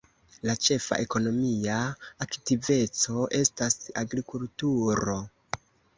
La 0.49 0.53
ĉefa 0.67 0.97
ekonomia 1.01 1.75
aktiveco 2.27 3.27
estas 3.41 3.77
agrikulturo. 4.03 5.19